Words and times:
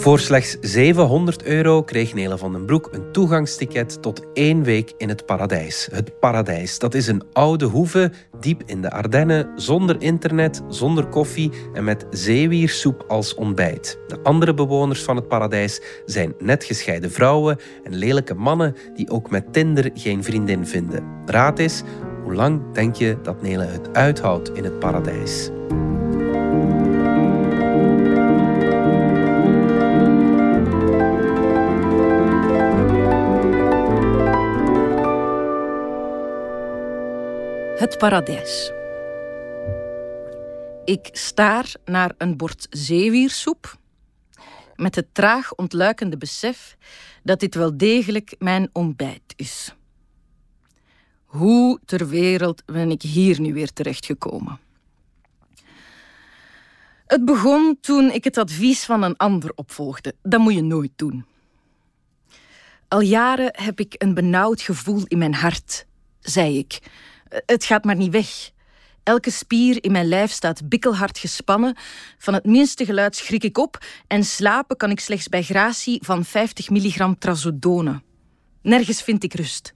Voor 0.00 0.18
slechts 0.18 0.56
700 0.60 1.44
euro 1.44 1.82
kreeg 1.82 2.14
Nele 2.14 2.38
van 2.38 2.52
den 2.52 2.64
Broek 2.64 2.88
een 2.92 3.12
toegangsticket 3.12 4.02
tot 4.02 4.26
één 4.32 4.62
week 4.62 4.92
in 4.96 5.08
het 5.08 5.26
paradijs. 5.26 5.88
Het 5.92 6.18
paradijs, 6.20 6.78
dat 6.78 6.94
is 6.94 7.06
een 7.06 7.22
oude 7.32 7.64
hoeve 7.64 8.12
diep 8.40 8.62
in 8.66 8.82
de 8.82 8.90
Ardennen, 8.90 9.50
zonder 9.56 10.02
internet, 10.02 10.62
zonder 10.68 11.06
koffie 11.06 11.50
en 11.72 11.84
met 11.84 12.06
zeewiersoep 12.10 13.04
als 13.08 13.34
ontbijt. 13.34 13.98
De 14.06 14.20
andere 14.22 14.54
bewoners 14.54 15.02
van 15.02 15.16
het 15.16 15.28
paradijs 15.28 15.80
zijn 16.04 16.34
net 16.38 16.64
gescheiden 16.64 17.10
vrouwen 17.10 17.58
en 17.84 17.94
lelijke 17.94 18.34
mannen 18.34 18.76
die 18.94 19.10
ook 19.10 19.30
met 19.30 19.52
Tinder 19.52 19.90
geen 19.94 20.24
vriendin 20.24 20.66
vinden. 20.66 21.04
Raad 21.26 21.58
is, 21.58 21.82
hoe 22.22 22.34
lang 22.34 22.62
denk 22.72 22.94
je 22.94 23.18
dat 23.22 23.42
Nele 23.42 23.64
het 23.64 23.96
uithoudt 23.96 24.50
in 24.52 24.64
het 24.64 24.78
paradijs? 24.78 25.50
Het 37.80 37.98
paradijs. 37.98 38.72
Ik 40.84 41.08
staar 41.12 41.74
naar 41.84 42.14
een 42.18 42.36
bord 42.36 42.66
zeewiersoep 42.70 43.76
met 44.76 44.94
het 44.94 45.14
traag 45.14 45.54
ontluikende 45.54 46.16
besef 46.16 46.76
dat 47.22 47.40
dit 47.40 47.54
wel 47.54 47.76
degelijk 47.76 48.34
mijn 48.38 48.70
ontbijt 48.72 49.32
is. 49.36 49.74
Hoe 51.24 51.80
ter 51.84 52.08
wereld 52.08 52.64
ben 52.64 52.90
ik 52.90 53.02
hier 53.02 53.40
nu 53.40 53.52
weer 53.52 53.72
terechtgekomen? 53.72 54.58
Het 57.06 57.24
begon 57.24 57.78
toen 57.80 58.10
ik 58.10 58.24
het 58.24 58.38
advies 58.38 58.84
van 58.84 59.02
een 59.02 59.16
ander 59.16 59.52
opvolgde. 59.54 60.14
Dat 60.22 60.40
moet 60.40 60.54
je 60.54 60.62
nooit 60.62 60.92
doen. 60.96 61.24
Al 62.88 63.00
jaren 63.00 63.50
heb 63.52 63.80
ik 63.80 63.94
een 63.98 64.14
benauwd 64.14 64.60
gevoel 64.60 65.02
in 65.04 65.18
mijn 65.18 65.34
hart, 65.34 65.86
zei 66.20 66.58
ik 66.58 66.80
het 67.46 67.64
gaat 67.64 67.84
maar 67.84 67.96
niet 67.96 68.12
weg. 68.12 68.50
Elke 69.02 69.30
spier 69.30 69.84
in 69.84 69.92
mijn 69.92 70.08
lijf 70.08 70.30
staat 70.30 70.68
bikkelhard 70.68 71.18
gespannen. 71.18 71.76
Van 72.18 72.34
het 72.34 72.44
minste 72.44 72.84
geluid 72.84 73.16
schrik 73.16 73.44
ik 73.44 73.58
op 73.58 73.84
en 74.06 74.24
slapen 74.24 74.76
kan 74.76 74.90
ik 74.90 75.00
slechts 75.00 75.28
bij 75.28 75.42
gratie 75.42 76.00
van 76.04 76.24
50 76.24 76.70
milligram 76.70 77.18
trazodone. 77.18 78.02
Nergens 78.62 79.02
vind 79.02 79.24
ik 79.24 79.34
rust. 79.34 79.74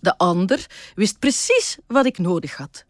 De 0.00 0.16
ander 0.16 0.66
wist 0.94 1.18
precies 1.18 1.78
wat 1.86 2.06
ik 2.06 2.18
nodig 2.18 2.56
had. 2.56 2.84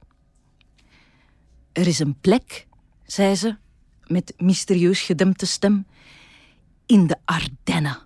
Er 1.73 1.87
is 1.87 1.99
een 1.99 2.19
plek, 2.21 2.67
zei 3.07 3.35
ze, 3.35 3.57
met 4.07 4.33
mysterieus 4.37 5.01
gedempte 5.01 5.47
stem, 5.47 5.87
in 6.87 7.07
de 7.07 7.17
Ardennen. 7.25 7.99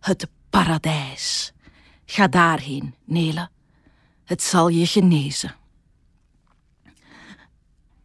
Het 0.00 0.28
paradijs. 0.50 1.52
Ga 2.06 2.28
daarheen, 2.28 2.94
Nele. 3.04 3.48
Het 4.28 4.42
zal 4.42 4.68
je 4.68 4.86
genezen. 4.86 5.54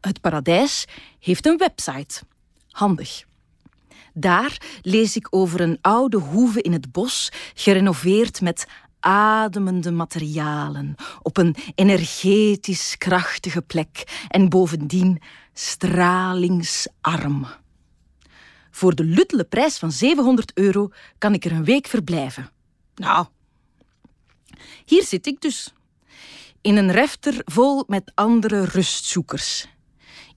Het 0.02 0.22
paradijs 0.22 0.86
heeft 1.20 1.46
een 1.46 1.58
website. 1.58 2.22
Handig. 2.70 3.24
Daar 4.14 4.80
lees 4.82 5.16
ik 5.16 5.28
over 5.30 5.62
een 5.62 5.78
oude 5.82 6.18
hoeve 6.18 6.62
in 6.62 6.72
het 6.72 6.92
bos, 6.92 7.32
gerenoveerd 7.54 8.42
met 8.42 8.68
ademende 9.00 9.92
materialen, 9.92 10.96
op 11.22 11.38
een 11.38 11.56
energetisch 11.76 12.98
krachtige 12.98 13.62
plek 13.62 14.26
en 14.28 14.50
bovendien 14.50 15.22
stralingsarm. 15.54 17.48
Voor 18.72 18.96
de 18.96 19.04
luttele 19.04 19.44
prijs 19.44 19.78
van 19.78 19.92
700 19.92 20.52
euro 20.54 20.90
kan 21.18 21.34
ik 21.34 21.46
er 21.46 21.52
een 21.52 21.66
week 21.66 21.88
verblijven. 21.88 22.50
Nou, 22.96 23.26
hier 24.86 25.04
zit 25.04 25.28
ik 25.28 25.42
dus 25.42 25.74
in 26.64 26.78
een 26.78 26.92
refter 26.92 27.42
vol 27.46 27.84
met 27.88 28.12
andere 28.16 28.66
rustzoekers. 28.66 29.68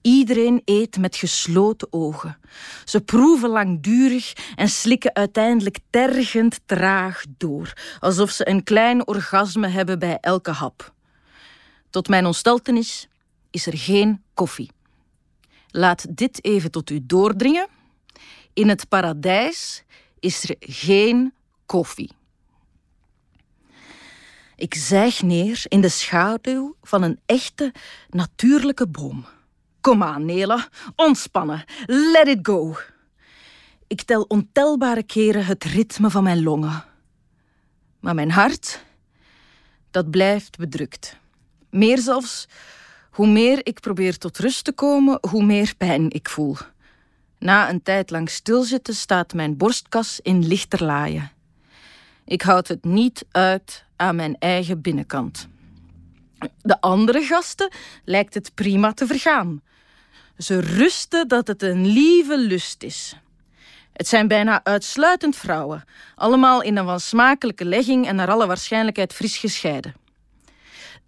Iedereen 0.01 0.61
eet 0.65 0.97
met 0.97 1.15
gesloten 1.15 1.87
ogen. 1.89 2.37
Ze 2.85 3.01
proeven 3.01 3.49
langdurig 3.49 4.33
en 4.55 4.69
slikken 4.69 5.15
uiteindelijk 5.15 5.79
tergend 5.89 6.59
traag 6.65 7.23
door, 7.37 7.73
alsof 7.99 8.29
ze 8.29 8.49
een 8.49 8.63
klein 8.63 9.07
orgasme 9.07 9.67
hebben 9.67 9.99
bij 9.99 10.17
elke 10.21 10.51
hap. 10.51 10.93
Tot 11.89 12.07
mijn 12.07 12.25
ontsteltenis 12.25 13.07
is 13.51 13.65
er 13.65 13.77
geen 13.77 14.23
koffie. 14.33 14.71
Laat 15.69 16.17
dit 16.17 16.43
even 16.43 16.71
tot 16.71 16.89
u 16.89 16.99
doordringen. 17.05 17.67
In 18.53 18.69
het 18.69 18.89
paradijs 18.89 19.83
is 20.19 20.49
er 20.49 20.55
geen 20.59 21.33
koffie. 21.65 22.11
Ik 24.57 24.73
zijg 24.73 25.21
neer 25.21 25.65
in 25.67 25.81
de 25.81 25.89
schaduw 25.89 26.75
van 26.81 27.03
een 27.03 27.19
echte, 27.25 27.73
natuurlijke 28.09 28.87
boom. 28.87 29.25
Kom 29.81 30.03
aan, 30.03 30.25
Nela, 30.25 30.67
ontspannen. 30.95 31.63
Let 31.85 32.27
it 32.27 32.39
go. 32.41 32.77
Ik 33.87 34.01
tel 34.01 34.21
ontelbare 34.21 35.03
keren 35.03 35.45
het 35.45 35.63
ritme 35.63 36.09
van 36.09 36.23
mijn 36.23 36.43
longen. 36.43 36.83
Maar 37.99 38.15
mijn 38.15 38.31
hart, 38.31 38.83
dat 39.91 40.09
blijft 40.09 40.57
bedrukt. 40.57 41.17
Meer 41.69 41.97
zelfs, 41.97 42.47
hoe 43.11 43.27
meer 43.27 43.59
ik 43.65 43.79
probeer 43.79 44.17
tot 44.17 44.37
rust 44.37 44.63
te 44.63 44.73
komen, 44.73 45.17
hoe 45.29 45.43
meer 45.43 45.73
pijn 45.77 46.09
ik 46.09 46.29
voel. 46.29 46.57
Na 47.39 47.69
een 47.69 47.83
tijd 47.83 48.09
lang 48.09 48.29
stilzitten 48.29 48.95
staat 48.95 49.33
mijn 49.33 49.57
borstkas 49.57 50.19
in 50.19 50.47
lichterlaaien. 50.47 51.31
Ik 52.27 52.41
houd 52.41 52.67
het 52.67 52.83
niet 52.83 53.25
uit 53.31 53.85
aan 53.95 54.15
mijn 54.15 54.35
eigen 54.39 54.81
binnenkant. 54.81 55.47
De 56.61 56.81
andere 56.81 57.21
gasten 57.21 57.71
lijkt 58.03 58.33
het 58.33 58.51
prima 58.53 58.93
te 58.93 59.07
vergaan. 59.07 59.61
Ze 60.37 60.59
rusten 60.59 61.27
dat 61.27 61.47
het 61.47 61.63
een 61.63 61.85
lieve 61.85 62.37
lust 62.37 62.83
is. 62.83 63.15
Het 63.93 64.07
zijn 64.07 64.27
bijna 64.27 64.63
uitsluitend 64.63 65.35
vrouwen, 65.35 65.85
allemaal 66.15 66.61
in 66.61 66.77
een 66.77 66.85
van 66.85 66.99
smakelijke 66.99 67.65
legging 67.65 68.07
en 68.07 68.15
naar 68.15 68.29
alle 68.31 68.47
waarschijnlijkheid 68.47 69.13
fris 69.13 69.37
gescheiden. 69.37 69.93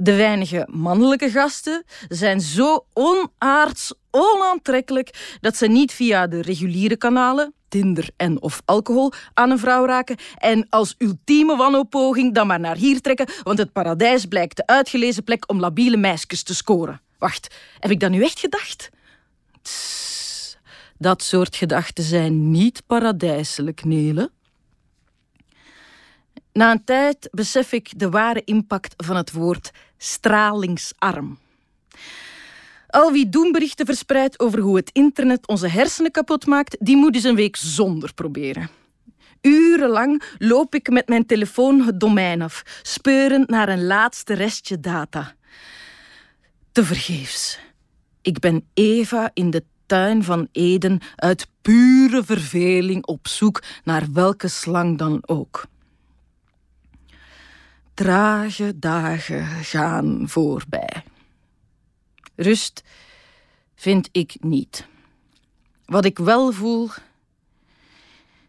De 0.01 0.15
weinige 0.15 0.67
mannelijke 0.71 1.29
gasten 1.29 1.83
zijn 2.07 2.41
zo 2.41 2.85
onaards 2.93 3.93
onaantrekkelijk 4.11 5.37
dat 5.41 5.55
ze 5.55 5.67
niet 5.67 5.93
via 5.93 6.27
de 6.27 6.41
reguliere 6.41 6.97
kanalen, 6.97 7.53
Tinder 7.67 8.09
en 8.17 8.41
of 8.41 8.61
alcohol, 8.65 9.11
aan 9.33 9.51
een 9.51 9.59
vrouw 9.59 9.85
raken 9.85 10.17
en 10.37 10.67
als 10.69 10.95
ultieme 10.97 11.55
wanhoopoging 11.55 12.33
dan 12.33 12.47
maar 12.47 12.59
naar 12.59 12.75
hier 12.75 13.01
trekken, 13.01 13.29
want 13.43 13.57
het 13.57 13.71
paradijs 13.71 14.25
blijkt 14.25 14.55
de 14.55 14.65
uitgelezen 14.65 15.23
plek 15.23 15.49
om 15.49 15.59
labiele 15.59 15.97
meisjes 15.97 16.43
te 16.43 16.55
scoren. 16.55 17.01
Wacht, 17.17 17.55
heb 17.79 17.91
ik 17.91 17.99
dat 17.99 18.11
nu 18.11 18.23
echt 18.23 18.39
gedacht? 18.39 18.89
Tss, 19.61 20.57
dat 20.97 21.23
soort 21.23 21.55
gedachten 21.55 22.03
zijn 22.03 22.51
niet 22.51 22.83
paradijselijk, 22.87 23.83
Nele. 23.83 24.31
Na 26.53 26.71
een 26.71 26.83
tijd 26.83 27.27
besef 27.31 27.71
ik 27.71 27.99
de 27.99 28.09
ware 28.09 28.41
impact 28.43 28.93
van 28.97 29.15
het 29.15 29.31
woord 29.31 29.71
stralingsarm. 29.99 31.37
Al 32.87 33.11
wie 33.11 33.29
doemberichten 33.29 33.85
verspreidt 33.85 34.39
over 34.39 34.59
hoe 34.59 34.75
het 34.75 34.89
internet 34.93 35.47
onze 35.47 35.67
hersenen 35.67 36.11
kapot 36.11 36.45
maakt, 36.45 36.77
die 36.79 36.97
moet 36.97 37.15
eens 37.15 37.23
een 37.23 37.35
week 37.35 37.55
zonder 37.55 38.13
proberen. 38.13 38.69
Urenlang 39.41 40.23
loop 40.37 40.75
ik 40.75 40.89
met 40.89 41.07
mijn 41.07 41.25
telefoon 41.25 41.81
het 41.81 41.99
domein 41.99 42.41
af, 42.41 42.63
speurend 42.81 43.49
naar 43.49 43.69
een 43.69 43.85
laatste 43.85 44.33
restje 44.33 44.79
data. 44.79 45.35
Tevergeefs. 46.71 47.59
Ik 48.21 48.39
ben 48.39 48.65
Eva 48.73 49.31
in 49.33 49.49
de 49.49 49.63
tuin 49.85 50.23
van 50.23 50.47
Eden 50.51 50.99
uit 51.15 51.47
pure 51.61 52.23
verveling 52.23 53.05
op 53.05 53.27
zoek 53.27 53.63
naar 53.83 54.03
welke 54.13 54.47
slang 54.47 54.97
dan 54.97 55.19
ook. 55.25 55.65
Trage 57.99 58.79
dagen 58.79 59.45
gaan 59.45 60.29
voorbij. 60.29 61.03
Rust 62.35 62.83
vind 63.75 64.09
ik 64.11 64.35
niet. 64.39 64.87
Wat 65.85 66.05
ik 66.05 66.17
wel 66.17 66.51
voel, 66.51 66.89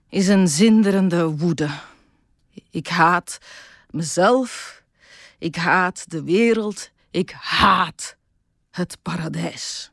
is 0.08 0.28
een 0.28 0.48
zinderende 0.48 1.24
woede. 1.24 1.68
Ik 2.70 2.88
haat 2.88 3.38
mezelf, 3.90 4.82
ik 5.38 5.56
haat 5.56 6.10
de 6.10 6.22
wereld, 6.22 6.90
ik 7.10 7.30
haat 7.30 8.16
het 8.70 8.98
paradijs. 9.02 9.90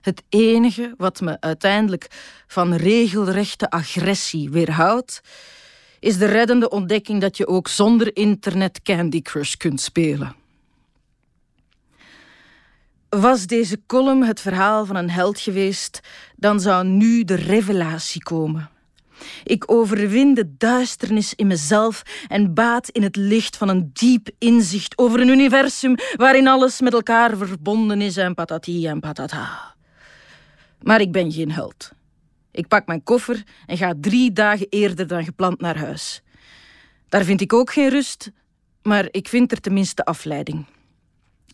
Het 0.00 0.22
enige 0.28 0.94
wat 0.96 1.20
me 1.20 1.40
uiteindelijk 1.40 2.06
van 2.46 2.74
regelrechte 2.74 3.70
agressie 3.70 4.50
weerhoudt, 4.50 5.20
is 6.02 6.18
de 6.18 6.26
reddende 6.26 6.68
ontdekking 6.68 7.20
dat 7.20 7.36
je 7.36 7.46
ook 7.46 7.68
zonder 7.68 8.16
internet 8.16 8.82
Candy 8.82 9.22
Crush 9.22 9.54
kunt 9.54 9.80
spelen. 9.80 10.34
Was 13.08 13.46
deze 13.46 13.80
column 13.86 14.24
het 14.24 14.40
verhaal 14.40 14.86
van 14.86 14.96
een 14.96 15.10
held 15.10 15.40
geweest, 15.40 16.00
dan 16.36 16.60
zou 16.60 16.86
nu 16.86 17.24
de 17.24 17.34
revelatie 17.34 18.22
komen. 18.22 18.70
Ik 19.44 19.70
overwin 19.70 20.34
de 20.34 20.56
duisternis 20.56 21.34
in 21.34 21.46
mezelf 21.46 22.02
en 22.28 22.54
baat 22.54 22.88
in 22.88 23.02
het 23.02 23.16
licht 23.16 23.56
van 23.56 23.68
een 23.68 23.90
diep 23.92 24.28
inzicht 24.38 24.98
over 24.98 25.20
een 25.20 25.28
universum 25.28 25.94
waarin 26.16 26.48
alles 26.48 26.80
met 26.80 26.92
elkaar 26.92 27.36
verbonden 27.36 28.00
is 28.00 28.16
en 28.16 28.34
patati 28.34 28.86
en 28.86 29.00
patata. 29.00 29.74
Maar 30.82 31.00
ik 31.00 31.12
ben 31.12 31.32
geen 31.32 31.50
held. 31.52 31.92
Ik 32.52 32.68
pak 32.68 32.86
mijn 32.86 33.02
koffer 33.02 33.42
en 33.66 33.76
ga 33.76 33.94
drie 34.00 34.32
dagen 34.32 34.66
eerder 34.68 35.06
dan 35.06 35.24
gepland 35.24 35.60
naar 35.60 35.78
huis. 35.78 36.22
Daar 37.08 37.24
vind 37.24 37.40
ik 37.40 37.52
ook 37.52 37.72
geen 37.72 37.88
rust, 37.88 38.30
maar 38.82 39.08
ik 39.10 39.28
vind 39.28 39.52
er 39.52 39.60
tenminste 39.60 40.04
afleiding. 40.04 40.66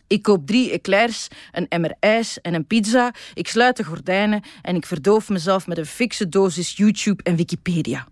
Ik 0.07 0.23
koop 0.23 0.47
drie 0.47 0.71
eclairs, 0.71 1.29
een 1.53 1.69
emmer 1.69 1.97
ijs 2.01 2.41
en 2.41 2.55
een 2.55 2.67
pizza. 2.67 3.15
Ik 3.35 3.49
sluit 3.49 3.77
de 3.77 3.85
gordijnen 3.85 4.43
en 4.63 4.77
ik 4.77 4.87
verdoof 4.87 5.29
mezelf 5.29 5.67
met 5.67 5.79
een 5.79 5.87
fikse 5.87 6.29
dosis 6.29 6.77
YouTube 6.77 7.23
en 7.23 7.37
Wikipedia. 7.37 8.09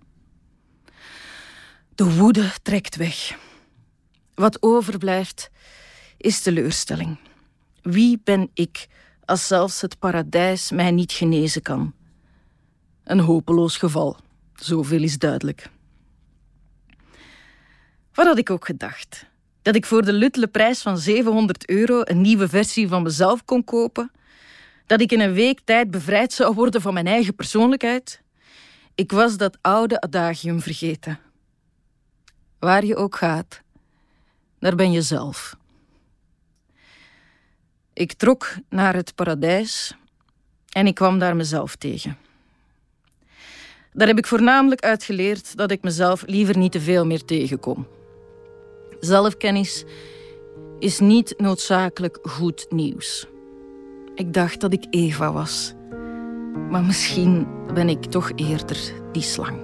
De 1.94 2.14
woede 2.14 2.50
trekt 2.62 2.96
weg. 2.96 3.38
Wat 4.34 4.62
overblijft 4.62 5.50
is 6.16 6.42
teleurstelling. 6.42 7.18
Wie 7.82 8.20
ben 8.24 8.50
ik 8.54 8.86
als 9.24 9.46
zelfs 9.46 9.80
het 9.80 9.98
paradijs 9.98 10.70
mij 10.70 10.90
niet 10.90 11.12
genezen 11.12 11.62
kan? 11.62 11.94
Een 13.06 13.20
hopeloos 13.20 13.76
geval, 13.76 14.17
zoveel 14.55 15.03
is 15.03 15.19
duidelijk. 15.19 15.70
Wat 18.14 18.26
had 18.26 18.38
ik 18.38 18.50
ook 18.50 18.64
gedacht? 18.64 19.26
Dat 19.62 19.75
ik 19.75 19.87
voor 19.87 20.05
de 20.05 20.12
luttele 20.12 20.47
prijs 20.47 20.82
van 20.82 20.99
700 20.99 21.69
euro 21.69 22.00
een 22.05 22.20
nieuwe 22.20 22.49
versie 22.49 22.88
van 22.88 23.03
mezelf 23.03 23.44
kon 23.44 23.64
kopen? 23.64 24.11
Dat 24.87 25.00
ik 25.00 25.12
in 25.12 25.20
een 25.20 25.32
week 25.32 25.61
tijd 25.64 25.91
bevrijd 25.91 26.32
zou 26.32 26.55
worden 26.55 26.81
van 26.81 26.94
mijn 26.94 27.06
eigen 27.06 27.35
persoonlijkheid? 27.35 28.23
Ik 28.94 29.12
was 29.12 29.37
dat 29.37 29.58
oude 29.61 30.00
adagium 30.00 30.61
vergeten. 30.61 31.19
Waar 32.58 32.85
je 32.85 32.97
ook 32.97 33.17
gaat, 33.17 33.62
daar 34.58 34.75
ben 34.75 34.93
je 34.93 35.03
zelf. 35.03 35.56
Ik 37.93 38.12
trok 38.12 38.55
naar 38.69 38.94
het 38.94 39.14
paradijs 39.14 39.97
en 40.69 40.87
ik 40.87 40.94
kwam 40.94 41.19
daar 41.19 41.37
mezelf 41.37 41.76
tegen. 41.76 42.25
Daar 43.96 44.08
heb 44.08 44.19
ik 44.19 44.26
voornamelijk 44.26 44.84
uit 44.84 45.04
geleerd 45.04 45.56
dat 45.56 45.70
ik 45.70 45.82
mezelf 45.82 46.22
liever 46.26 46.58
niet 46.58 46.72
te 46.72 46.81
veel 46.81 47.06
meer 47.06 47.25
tegenkom. 47.25 47.87
Zelfkennis 49.00 49.84
is 50.78 50.98
niet 50.98 51.34
noodzakelijk 51.37 52.19
goed 52.22 52.66
nieuws. 52.69 53.26
Ik 54.14 54.32
dacht 54.32 54.60
dat 54.60 54.72
ik 54.72 54.87
Eva 54.90 55.32
was, 55.32 55.75
maar 56.70 56.84
misschien 56.84 57.46
ben 57.75 57.88
ik 57.88 58.04
toch 58.04 58.32
eerder 58.34 58.78
die 59.12 59.22
slang. 59.22 59.58